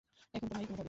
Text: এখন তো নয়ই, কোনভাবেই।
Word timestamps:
এখন 0.33 0.47
তো 0.47 0.53
নয়ই, 0.53 0.65
কোনভাবেই। 0.65 0.79